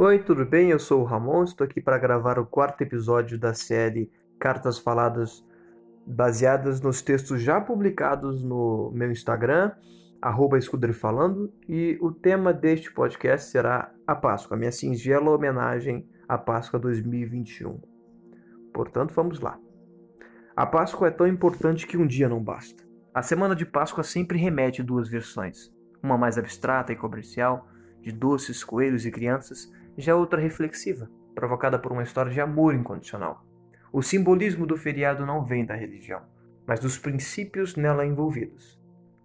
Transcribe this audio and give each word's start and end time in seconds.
Oi, 0.00 0.20
tudo 0.20 0.46
bem? 0.46 0.70
Eu 0.70 0.78
sou 0.78 1.00
o 1.00 1.04
Ramon, 1.04 1.42
estou 1.42 1.64
aqui 1.64 1.80
para 1.80 1.98
gravar 1.98 2.38
o 2.38 2.46
quarto 2.46 2.82
episódio 2.82 3.36
da 3.36 3.52
série 3.52 4.08
Cartas 4.38 4.78
Faladas, 4.78 5.44
baseadas 6.06 6.80
nos 6.80 7.02
textos 7.02 7.42
já 7.42 7.60
publicados 7.60 8.44
no 8.44 8.92
meu 8.94 9.10
Instagram, 9.10 9.72
arroba 10.22 10.56
Falando, 10.92 11.52
e 11.68 11.98
o 12.00 12.12
tema 12.12 12.52
deste 12.52 12.92
podcast 12.92 13.50
será 13.50 13.92
a 14.06 14.14
Páscoa, 14.14 14.56
minha 14.56 14.70
singela 14.70 15.30
homenagem 15.30 16.08
à 16.28 16.38
Páscoa 16.38 16.78
2021. 16.78 17.80
Portanto, 18.72 19.12
vamos 19.12 19.40
lá. 19.40 19.58
A 20.54 20.64
Páscoa 20.64 21.08
é 21.08 21.10
tão 21.10 21.26
importante 21.26 21.88
que 21.88 21.96
um 21.96 22.06
dia 22.06 22.28
não 22.28 22.40
basta. 22.40 22.84
A 23.12 23.20
semana 23.20 23.56
de 23.56 23.66
Páscoa 23.66 24.04
sempre 24.04 24.38
remete 24.38 24.80
duas 24.80 25.08
versões, 25.08 25.74
uma 26.00 26.16
mais 26.16 26.38
abstrata 26.38 26.92
e 26.92 26.96
comercial, 26.96 27.66
de 28.00 28.12
doces, 28.12 28.62
coelhos 28.62 29.04
e 29.04 29.10
crianças, 29.10 29.68
já 29.98 30.14
outra 30.14 30.40
reflexiva, 30.40 31.10
provocada 31.34 31.78
por 31.78 31.90
uma 31.90 32.04
história 32.04 32.30
de 32.30 32.40
amor 32.40 32.74
incondicional. 32.74 33.44
O 33.92 34.00
simbolismo 34.00 34.64
do 34.64 34.76
feriado 34.76 35.26
não 35.26 35.44
vem 35.44 35.66
da 35.66 35.74
religião, 35.74 36.22
mas 36.64 36.78
dos 36.78 36.96
princípios 36.96 37.74
nela 37.74 38.06
envolvidos. 38.06 38.80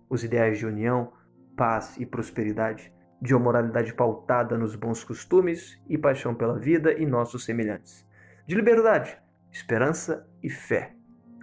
Os 0.10 0.24
ideais 0.24 0.58
de 0.58 0.66
união, 0.66 1.14
paz 1.56 1.96
e 1.98 2.06
prosperidade, 2.06 2.92
de 3.22 3.34
uma 3.34 3.44
moralidade 3.44 3.94
pautada 3.94 4.58
nos 4.58 4.76
bons 4.76 5.04
costumes 5.04 5.80
e 5.88 5.98
paixão 5.98 6.34
pela 6.34 6.58
vida 6.58 6.92
e 6.94 7.06
nossos 7.06 7.46
semelhantes, 7.46 8.06
de 8.48 8.56
liberdade, 8.56 9.18
esperança 9.52 10.28
e 10.42 10.50
fé, 10.50 10.96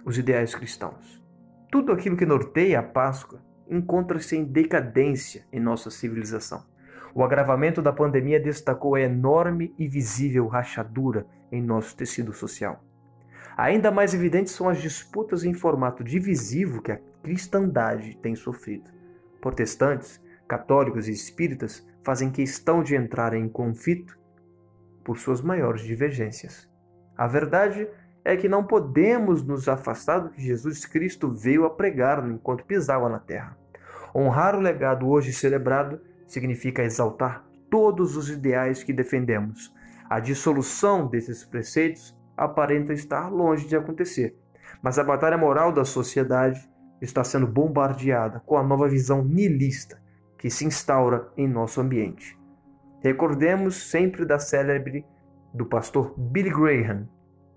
os 0.05 0.17
ideais 0.17 0.53
cristãos. 0.53 1.23
Tudo 1.71 1.91
aquilo 1.91 2.17
que 2.17 2.25
norteia 2.25 2.79
a 2.79 2.83
Páscoa 2.83 3.41
encontra-se 3.69 4.35
em 4.35 4.43
decadência 4.43 5.45
em 5.51 5.59
nossa 5.59 5.89
civilização. 5.89 6.70
O 7.13 7.23
agravamento 7.23 7.81
da 7.81 7.91
pandemia 7.91 8.39
destacou 8.39 8.95
a 8.95 9.01
enorme 9.01 9.73
e 9.77 9.87
visível 9.87 10.47
rachadura 10.47 11.25
em 11.51 11.61
nosso 11.61 11.95
tecido 11.95 12.31
social. 12.31 12.83
Ainda 13.57 13.91
mais 13.91 14.13
evidentes 14.13 14.53
são 14.53 14.69
as 14.69 14.81
disputas 14.81 15.43
em 15.43 15.53
formato 15.53 16.03
divisivo 16.03 16.81
que 16.81 16.91
a 16.91 16.99
cristandade 17.21 18.15
tem 18.17 18.33
sofrido. 18.33 18.89
Protestantes, 19.41 20.21
católicos 20.47 21.07
e 21.07 21.11
espíritas 21.11 21.85
fazem 22.03 22.31
questão 22.31 22.81
de 22.81 22.95
entrar 22.95 23.33
em 23.33 23.47
conflito 23.49 24.17
por 25.03 25.17
suas 25.17 25.41
maiores 25.41 25.81
divergências. 25.81 26.69
A 27.17 27.27
verdade 27.27 27.87
é 28.23 28.37
que 28.37 28.47
não 28.47 28.63
podemos 28.63 29.43
nos 29.43 29.67
afastar 29.67 30.19
do 30.19 30.29
que 30.29 30.41
Jesus 30.41 30.85
Cristo 30.85 31.29
veio 31.29 31.65
a 31.65 31.69
pregar 31.69 32.27
enquanto 32.29 32.65
pisava 32.65 33.09
na 33.09 33.19
terra. 33.19 33.57
Honrar 34.15 34.55
o 34.55 34.61
legado 34.61 35.07
hoje 35.07 35.33
celebrado 35.33 35.99
significa 36.31 36.83
exaltar 36.83 37.45
todos 37.69 38.17
os 38.17 38.29
ideais 38.29 38.83
que 38.83 38.93
defendemos. 38.93 39.73
A 40.09 40.19
dissolução 40.19 41.07
desses 41.07 41.43
preceitos 41.45 42.17
aparenta 42.35 42.93
estar 42.93 43.29
longe 43.29 43.67
de 43.67 43.75
acontecer, 43.75 44.35
mas 44.81 44.99
a 44.99 45.03
batalha 45.03 45.37
moral 45.37 45.71
da 45.71 45.85
sociedade 45.85 46.69
está 47.01 47.23
sendo 47.23 47.47
bombardeada 47.47 48.41
com 48.45 48.57
a 48.57 48.63
nova 48.63 48.87
visão 48.87 49.23
nihilista 49.23 50.01
que 50.37 50.49
se 50.49 50.65
instaura 50.65 51.31
em 51.37 51.47
nosso 51.47 51.79
ambiente. 51.79 52.37
Recordemos 53.01 53.89
sempre 53.89 54.25
da 54.25 54.37
célebre 54.37 55.05
do 55.53 55.65
pastor 55.65 56.13
Billy 56.17 56.49
Graham: 56.49 57.07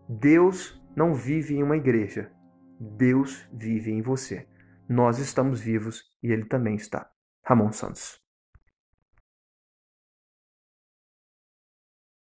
Deus 0.09 0.83
não 0.97 1.13
vive 1.13 1.57
em 1.57 1.63
uma 1.63 1.77
igreja, 1.77 2.31
Deus 2.79 3.49
vive 3.53 3.91
em 3.91 4.03
você. 4.03 4.47
Nós 4.89 5.19
estamos 5.19 5.61
vivos 5.61 6.05
e 6.23 6.31
ele 6.31 6.45
também 6.45 6.75
está. 6.75 7.09
Ramon 7.43 7.73
Santos. 7.73 8.24